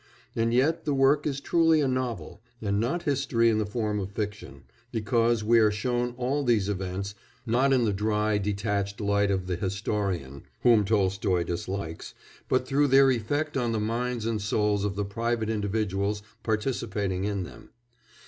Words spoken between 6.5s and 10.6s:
events not in the dry, detached light of the historian